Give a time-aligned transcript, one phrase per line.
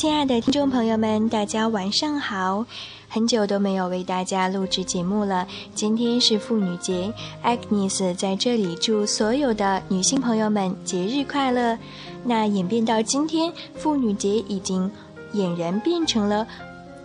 [0.00, 2.64] 亲爱的听众朋友们，大家晚上好！
[3.08, 5.44] 很久都没有为大家录制节目了，
[5.74, 7.12] 今天是妇女节
[7.42, 11.76] ，Agnes 在这里祝所有的女性朋友们节日快乐。
[12.22, 14.88] 那演变到今天，妇女节已经
[15.34, 16.46] 俨然变成了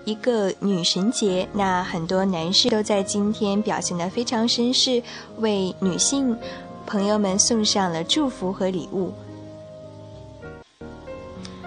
[0.05, 1.50] 一个女神节。
[1.52, 5.02] 那很多男士都在今天表现得非常绅士，
[5.39, 6.38] 为女性
[6.86, 9.11] 朋友们送上了祝福和礼物。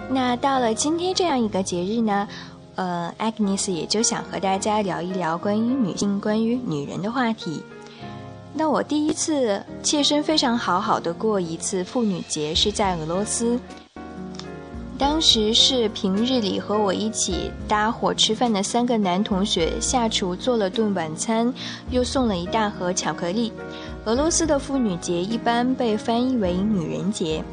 [0.09, 2.27] 那到了今天这样一个节日呢，
[2.75, 7.61] 呃，Agnes 也就想和大家聊一聊关于女性、关于女人的话题。
[8.53, 13.59] 那我第一次切身非常好好的过一次妇女节是在俄罗斯，
[14.97, 21.53] 当时是平日里和我一起搭伙吃饭的三个男同学下厨做了顿晚餐，
[21.91, 23.51] 又送了一大盒巧克力。
[24.05, 27.43] 俄罗斯的妇女节一般被翻译为女人节。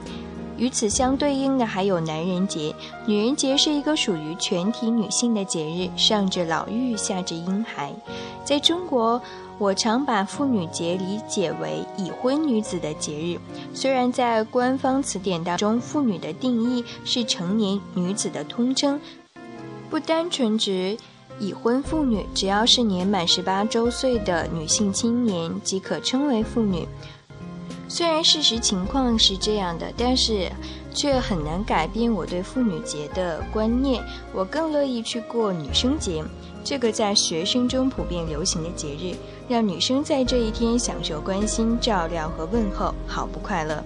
[0.57, 2.75] 与此相对应的还有男人节。
[3.07, 7.93] 女人节是一个属于全体女性的节日，上至老妪，下至婴孩。
[8.45, 9.21] 在中国，
[9.59, 13.39] 我常把妇女节理解为已婚女子的节日。
[13.73, 19.01] 虽然在官方词典当中，妇女的定义是成年女子的通称，
[19.89, 20.97] 不单纯指
[21.39, 26.87] 已婚妇女，只要是年满十八周岁的女性青年即可称为妇女。
[27.95, 30.51] 虽然事实情况是这样的，但是
[30.93, 34.03] 却很难改变我对妇女节的观念。
[34.33, 36.21] 我更乐意去过女生节，
[36.65, 39.15] 这个在学生中普遍流行的节日，
[39.49, 43.81] 让女生在这一天享受关心、照料和问候，好不快乐。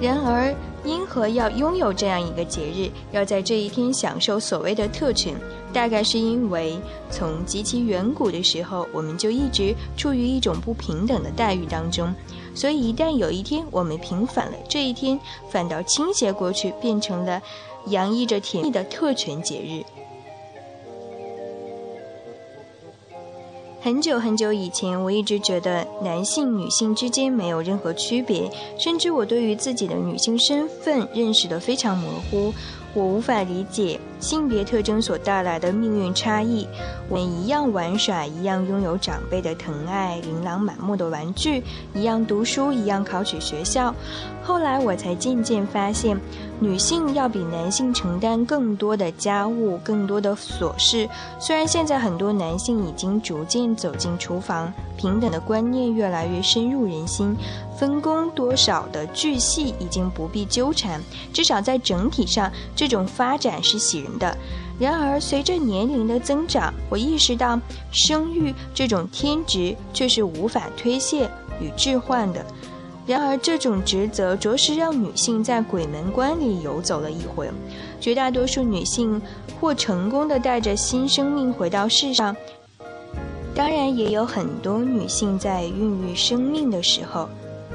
[0.00, 5.34] 然而，因何要拥有这样一个节日，要在这一天享受所谓的特权？
[5.74, 6.78] 大概是因为
[7.10, 12.10] 从极其远古的时候，我们就一直处于一种不平等的待遇当中。
[12.56, 17.42] 所以，一旦有一天我们平反了，这一天反倒倾斜过去，变成了
[17.88, 19.84] 洋溢着甜蜜的特权节日。
[23.82, 32.52] 很久很久以前，我一直觉得男性、女性之间没有任何区别，甚至我对于自己的女性身份认识的非常模糊。
[32.94, 36.66] 我无法理解性别特征所带来的命运差异。
[37.08, 41.62] 我们一样玩耍，一样拥有长辈的疼爱，琳琅满目的玩具，
[41.94, 43.94] 一样读书，一样考取学校。
[44.42, 46.16] 后来我才渐渐发现，
[46.60, 51.08] 女性要比男性承担更多的家务，更多的琐事。
[51.40, 57.36] 虽然现在很多男性已经逐渐走进厨房，平等的观念越来越深入人心。
[57.76, 61.00] 分工多少的巨细已经不必纠缠，
[61.32, 64.36] 至少在整体上，这种发展是喜的。
[64.78, 67.58] 然而，随着年龄的增长，我意识到
[67.90, 71.30] 生育这种天职却是无法推卸
[71.60, 72.44] 与置换的。
[73.06, 77.48] 然而，这种职责着实让女性在鬼门关里游走了一回。
[78.00, 79.20] 绝大多数女性
[79.60, 82.36] 或成功的带着新生命回到世上，
[83.54, 87.28] 当然也有很多女性在孕育生命的时候。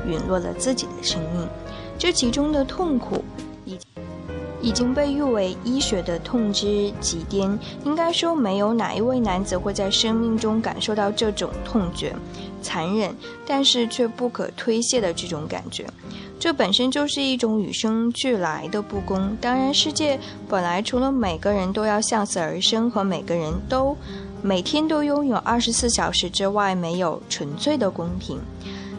[0.08, 1.48] 陨落了自己的生命，
[1.96, 3.24] 这其中的痛苦，
[4.62, 7.58] 已经被誉为医学的痛之极巅。
[7.84, 12.16] 应该说，没有哪一位男子会在生命中感受到这种痛觉、
[12.62, 15.86] 残忍，但是却不可推卸的这种感觉。
[16.40, 19.38] 这本身就是一种与生俱来的不公。
[19.40, 23.96] 当然，世界本来除了每个人都要向死而生和每个人都
[24.42, 28.40] 每天都拥有二十四小时之外，没有纯粹的公平。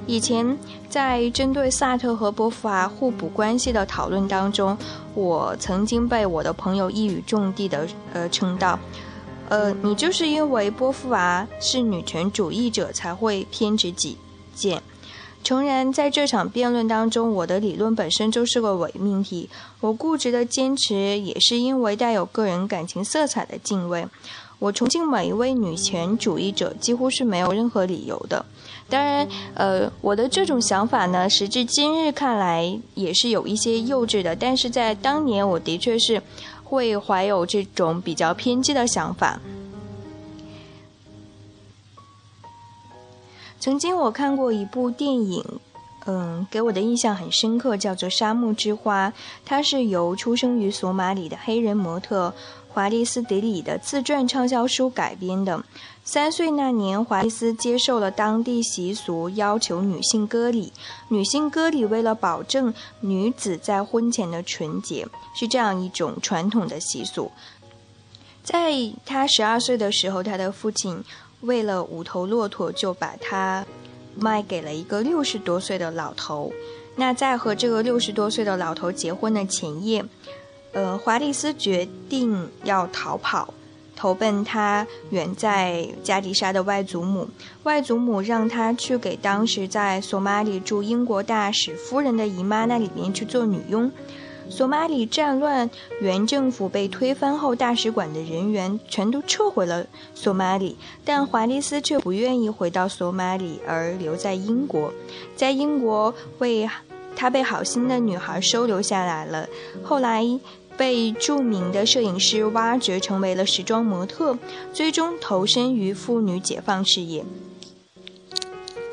[0.07, 0.59] 以前
[0.89, 4.77] 在针对萨特和波伏娃互补关系的讨论当中，
[5.15, 8.79] 我曾经被我的朋友一语中的的呃称道，
[9.49, 14.17] 呃，你就是因为波伏娃是女权主义者才会偏执己
[14.55, 14.83] 见。
[15.45, 24.07] 诚然，在这场辩论当中，我的理论本身就是个伪命题，我固执的坚持也是因为带有个人感情色彩的敬畏。
[24.63, 28.47] 我崇敬每一位女权主义者，几乎是没有任何理由的。
[28.89, 34.37] 当然，呃，我的这种想法呢，时至今日看来也是有一些幼稚的。
[34.37, 36.23] 但是在当年，我的确是
[36.63, 39.41] 会怀有这种比较偏激的想法。
[43.59, 45.45] 曾经我看过一部电影，
[46.07, 49.09] 嗯，给我的印象很深刻，叫做《沙漠之花》，
[49.45, 52.35] 它是由出生于索马里的黑人模特。
[52.75, 55.63] 华丽斯·迪里的自传畅销书改编的。
[56.05, 60.73] 三岁那年，华丽斯接受了当地习俗，要求女性割礼。
[61.09, 67.31] 女性割礼为了保证女子在婚前的纯洁，是这样一种传统的习俗。
[68.43, 68.73] 在
[69.05, 71.05] 她十二岁的时候，她的父亲
[71.43, 73.67] 为了五头骆驼，就把她
[74.17, 76.53] 卖给了一个六十多岁的老头。
[76.97, 80.05] 那在和这个六十多岁的老头结婚的前夜。
[80.73, 83.53] 呃，华丽丝决定要逃跑，
[83.95, 87.29] 投奔他远在加迪沙的外祖母。
[87.65, 93.93] 外祖母让他去给当时在索马里驻英国大使夫人的姨妈那里面去做女佣。
[94.53, 95.71] 索马里战乱，
[96.03, 100.77] 原政府被推翻后，大使馆的人员全都撤回了索马里，
[101.07, 104.93] 但华丽丝却不愿意回到索马里，而留在英国，
[105.35, 106.69] 在英国为
[107.17, 109.49] 她被好心的女孩收留下来了。
[109.83, 110.23] 后来
[110.77, 114.37] 被著名的摄影师挖掘，成为了时装模特，
[114.75, 117.25] 最终投身于妇女解放事业。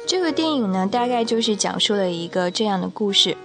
[0.08, 3.36] 这个电影呢，大概就是讲述了一个这样的故事。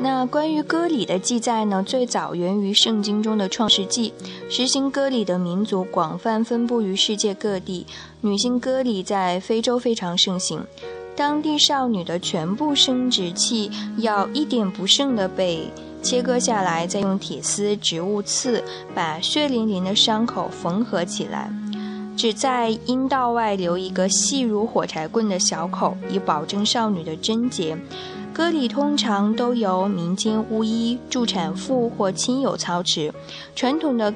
[0.00, 4.12] 那关于割礼的记载呢，最早源于圣经中的创世纪。
[4.48, 7.84] 实行割礼的民族广泛分布于世界各地，
[8.20, 10.64] 女性割礼在非洲非常盛行。
[11.16, 15.68] 当地少女的全部生殖器要一点不剩的被
[16.00, 18.62] 切割下来，再用铁丝、植物刺
[18.94, 21.50] 把血淋淋的伤口缝合起来，
[22.16, 27.76] 只在阴道外留一个细如火柴棍的小口，以保证少女的贞洁。
[28.38, 33.12] 歌礼通常都由民间巫医、助产妇或亲友操持。
[33.56, 34.14] 传统的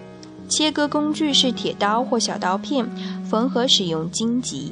[0.48, 2.88] 切割工具是铁刀或小刀片，
[3.28, 4.70] 缝合使用荆棘。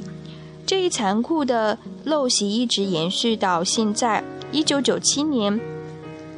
[0.65, 4.23] 这一残酷的陋习一直延续到现在。
[4.53, 5.59] 一九九七年，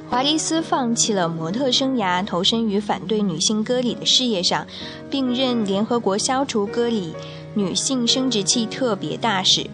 [0.10, 4.66] 华丽丝放弃了模特生涯，投身于反对女性割礼的事业上，
[5.12, 7.14] 并任联合国消除割礼
[7.54, 9.68] 女性生殖器特别大使。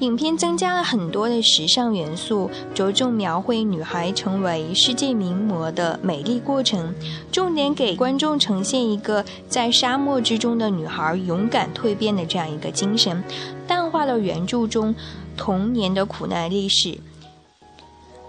[0.00, 6.94] 影片增加了很多的时尚元素，着重描绘女孩成为世界名模的美丽过程，
[7.32, 13.24] 重点给观众呈现一个在沙漠之中的女孩勇敢蜕变的这样一个精神，
[13.66, 14.94] 淡化了原著中
[15.34, 16.98] 童年的苦难历史。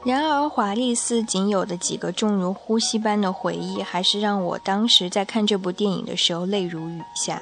[0.06, 7.42] 然而，华丽丝仅有的几个重如呼吸般的回忆，还是让我当时在看这部电影的时候泪如雨下。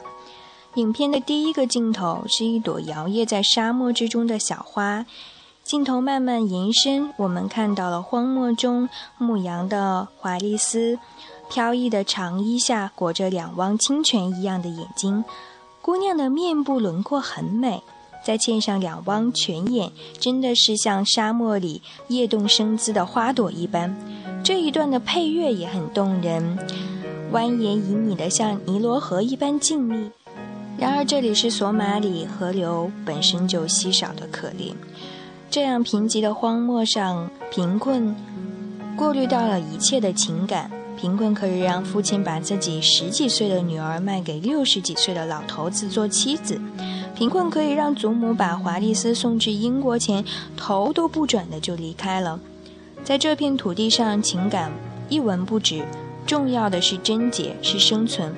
[0.76, 5.06] 影片的第一个镜头是一朵摇曳在沙漠之中的小花，
[5.64, 11.00] 镜头慢慢延伸，我们看到了荒漠中牧羊的华丽丝，
[11.50, 15.24] 飘逸的长衣下裹着两汪清泉一样的眼睛，
[15.82, 17.82] 姑娘的面部轮廓很美，
[18.26, 19.90] 再嵌上两汪泉眼，
[20.20, 23.96] 真的是像沙漠里叶动生姿的花朵一般。
[24.44, 26.60] 这一段的配乐也很动人，
[27.32, 30.12] 蜿蜒旖旎的像尼罗河一般静谧。
[30.78, 34.74] 然而，这里是索马里，河流本身就稀少的可怜。
[35.50, 38.14] 这样贫瘠的荒漠上，贫困
[38.98, 40.70] 过滤到了一切的情感。
[40.98, 46.60] 贫困可以让父亲把自己十几岁的女儿卖给六十几岁的老头子做妻子。
[47.14, 50.24] 贫困可以让祖母把华丽丝送至英国前，
[50.58, 52.40] 头都不转的就离开了。
[53.04, 54.72] 在这片土地上，情感
[55.10, 55.86] 一文不值，
[56.26, 58.34] 重要的是贞洁，是生存。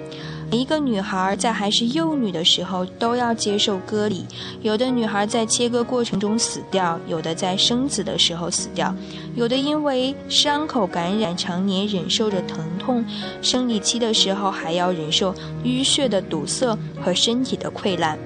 [0.50, 4.26] 每一个女孩在还是幼女的时候都要接受割礼，
[4.62, 8.96] 有的女孩在切割过程中死掉，有的在生子的时候死掉，
[9.36, 13.04] 有的因为伤口感染常年忍受着疼痛，
[13.42, 15.36] 生理期的时候还要忍受
[15.66, 18.18] 淤血的堵塞和身体的溃烂。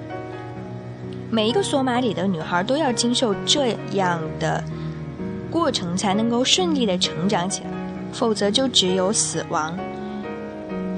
[1.28, 4.62] 每一个索马里的女孩都要经受这样的
[5.50, 7.70] 过程，才能够顺利的成长起来，
[8.12, 9.76] 否则就只有死亡。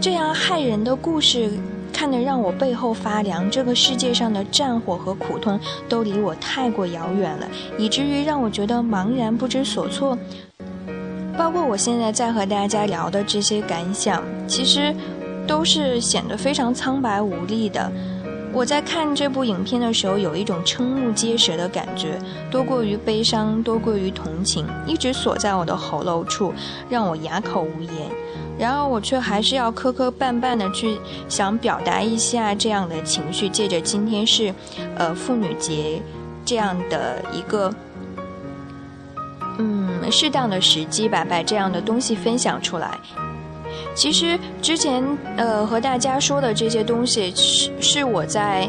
[0.04, 1.48] 这样害人的故事，
[1.90, 3.50] 看得让我背后发凉。
[3.50, 5.58] 这个世界上的战火和苦痛
[5.88, 10.18] 都离我太过遥远了，以至于让我觉得茫然不知所措。
[11.38, 14.94] 包括我现在在和大家聊的这些感想，其实
[15.46, 17.90] 都是显得非常苍白无力的。
[18.52, 22.18] 我在看这部影片的时候，有一种瞠目结舌的感觉，
[22.50, 26.52] 多过于悲伤，多过于同情，一直锁在我的喉咙处，
[26.90, 27.90] 让我哑口无言。
[28.64, 30.96] 然而，我却还是要磕磕绊绊的去
[31.28, 34.54] 想表达一下这样的情绪，借着今天是，
[34.96, 36.00] 呃，妇女节
[36.46, 37.70] 这样的一个，
[39.58, 42.98] 嗯，适当的时机吧，把这样的东西分享出来。
[43.94, 45.04] 其实之前，
[45.36, 48.66] 呃，和大家说的这些东西是是我在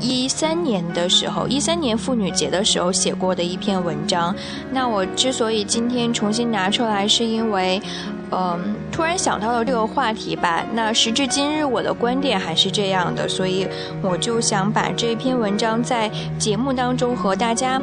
[0.00, 4.34] 一三年的时候，一三年妇女节的时候写过的一篇文章。
[4.72, 7.80] 那我之所以今天重新拿出来，是因为。
[8.30, 10.64] 嗯，突然想到了这个话题吧。
[10.74, 13.66] 那时至今日，我的观点还是这样的，所以
[14.02, 17.80] 我就想把这篇文章在节目当中和大家，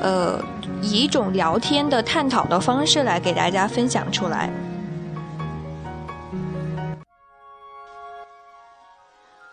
[0.00, 0.40] 呃，
[0.80, 4.50] 以一种聊天的探讨的方式来给大家分享出来。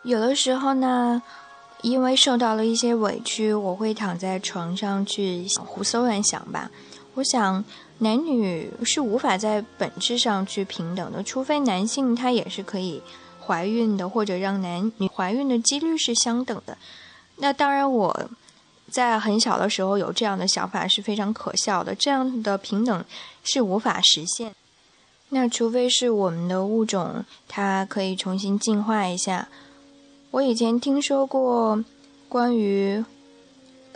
[0.03, 1.23] 有的时候呢，
[1.81, 6.69] 因为受到了一些委屈，我会躺在床上去胡思乱想吧。
[7.15, 7.63] 我想，
[7.99, 13.01] 男女是无法在本质上去平等的，除非男性他也是可以
[13.45, 16.77] 怀孕的，或者让男女怀孕的几率是相等的。
[17.37, 18.29] 那当然，我
[18.91, 23.05] 在很小的时候有这样的想法是非常可笑的，这样的平等
[23.43, 24.53] 是无法实现。
[25.29, 29.47] 那除非是我们的物种它可以重新进化一下。
[30.31, 31.83] 我以前听说过
[32.27, 33.05] 关于。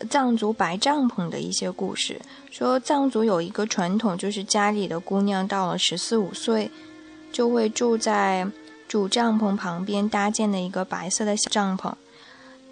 [0.10, 6.70] 藏族白帐篷的一些故事，说藏族有一个传统，就是家里的姑娘到了十四五岁，
[7.32, 8.48] 就会住在
[8.88, 11.94] 主帐篷旁边搭建的一个白色的小帐篷。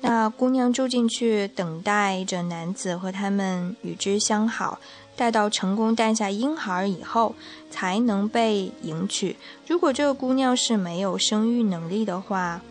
[0.02, 4.80] 那姑娘住进去，等待着男子和他们与之相好，
[5.16, 7.34] 待到成功诞下婴孩以后，
[7.72, 9.36] 才能被迎娶。
[9.68, 12.62] 如果这个姑娘是没有生育能力的话，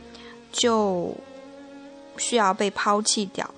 [0.52, 1.14] 就
[2.16, 3.50] 需要被抛弃掉。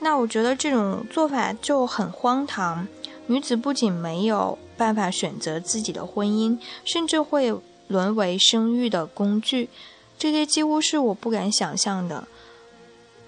[0.00, 2.86] 那我觉得这种做法就很荒唐。
[3.26, 7.54] 女子不仅没有办法选择自己的婚姻，甚至会
[7.88, 9.68] 沦为生育的工具。
[10.16, 12.26] 这些几乎是我不敢想象的。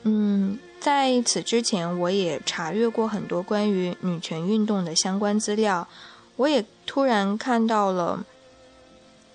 [0.05, 5.87] 嗯，在此之前，我也查阅过很多关于女权运动的相关资料。
[6.37, 8.25] 我也突然看到了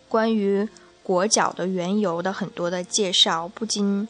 [0.09, 0.67] 关于
[1.03, 4.07] 裹脚的缘由的很多的介绍，不禁。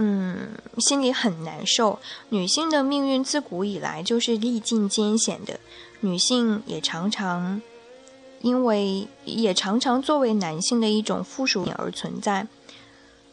[0.00, 1.98] 嗯，心里很难受。
[2.28, 5.58] 女性的命运自古以来就是历尽艰险的，
[6.00, 7.60] 女性也常常
[8.40, 12.46] 因为也常常作为男性的一种附属品而存在。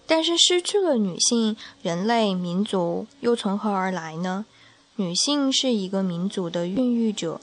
[0.07, 4.45] 但是失去了女性，人类民族又从何而来呢？
[4.95, 7.39] 女性是一个民族的孕育者，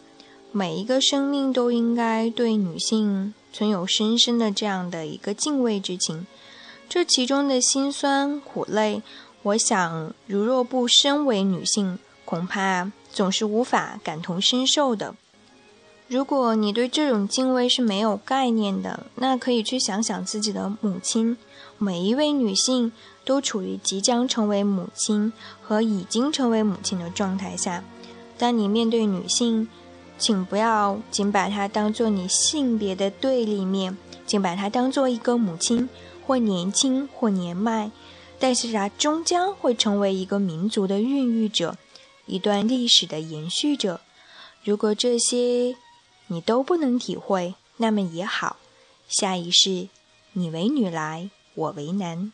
[0.50, 6.26] 每一个生命都应该对女性存有深深的这样的一个敬畏之情。
[6.94, 9.00] 这其中的辛酸苦累，
[9.44, 15.14] 我想，如若不身为女性，恐怕总是无法感同身受的。
[16.06, 21.38] 如果你对这种敬畏是没有概念的，那可以去想想自己的母亲。
[21.78, 22.92] 每一位女性
[23.24, 25.32] 都处于即将成为母亲
[25.62, 27.82] 和已经成为母亲的状态下。
[28.36, 29.66] 当你面对女性，
[30.18, 33.96] 请不要仅把她当做你性别的对立面，
[34.26, 35.88] 请把她当做一个母亲。
[36.26, 37.90] 或年轻，或年迈，
[38.38, 41.76] 但是它终将会成为一个民族的孕育者，
[42.26, 44.00] 一段历史的延续者。
[44.64, 45.76] 如果这些
[46.28, 48.56] 你都不能体会，那么也好，
[49.08, 49.88] 下一世
[50.32, 52.32] 你为女来，我为男。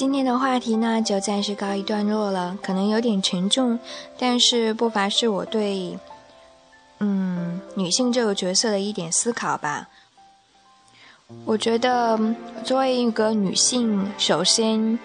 [0.00, 3.78] 今天的话题呢，就暂时告一段落了，可能有点沉重，
[4.18, 5.98] 但是不乏是我对，
[7.00, 9.88] 嗯，女性这个角色的一点思考吧。
[11.44, 12.18] 我觉得，
[12.64, 14.98] 作为一个女性，首先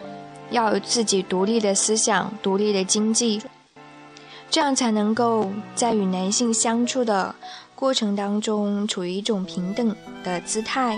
[0.49, 3.41] 要有自己独立的思想、独立的经济，
[4.49, 7.35] 这样才能够在与男性相处的
[7.75, 10.97] 过程当中，处于一种平等的姿态。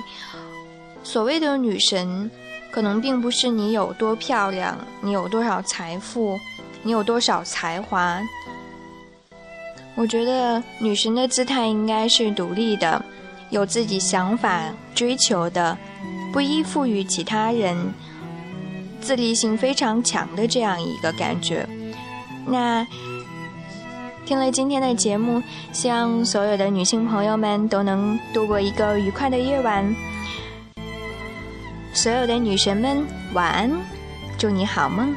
[1.04, 2.30] 所谓的女神。
[2.77, 6.39] 可能并不是你有多漂亮，你有多少财富，
[6.84, 8.22] 你有多少才华。
[9.96, 13.03] 我觉得女神的姿态应该是独立的，
[13.50, 14.62] 有自己想法、
[14.93, 15.75] 追求的，
[16.31, 17.75] 不依附于其他人，
[19.01, 21.67] 自立性非常强的这样一个感觉。
[22.46, 22.86] 那
[24.24, 25.41] 听了今天的节目，
[25.74, 29.84] 希望所有的女性朋友们都能度过一个愉快的夜晚。
[31.98, 33.72] 所有的女神们，晚安，
[34.38, 35.16] 祝你好梦。